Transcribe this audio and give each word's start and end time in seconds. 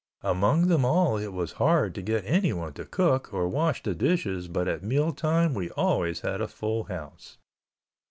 Among 0.23 0.65
them 0.67 0.83
all 0.83 1.17
it 1.17 1.31
was 1.31 1.51
hard 1.61 1.93
to 1.93 2.01
get 2.01 2.23
anyone 2.25 2.73
to 2.73 2.85
cook 2.85 3.31
or 3.31 3.47
wash 3.47 3.83
the 3.83 3.93
dishes 3.93 4.47
but 4.47 4.67
at 4.67 4.81
meal 4.81 5.13
time 5.13 5.53
we 5.53 5.69
always 5.69 6.21
had 6.21 6.41
a 6.41 6.47
full 6.47 6.85
house. 6.85 7.37